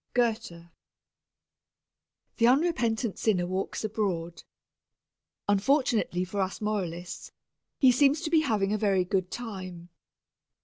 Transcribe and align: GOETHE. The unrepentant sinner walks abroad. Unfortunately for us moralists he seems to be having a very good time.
GOETHE. 0.15 0.63
The 2.37 2.47
unrepentant 2.47 3.19
sinner 3.19 3.45
walks 3.45 3.83
abroad. 3.83 4.41
Unfortunately 5.47 6.25
for 6.25 6.41
us 6.41 6.59
moralists 6.59 7.31
he 7.77 7.91
seems 7.91 8.19
to 8.21 8.31
be 8.31 8.39
having 8.41 8.73
a 8.73 8.79
very 8.79 9.05
good 9.05 9.29
time. 9.29 9.89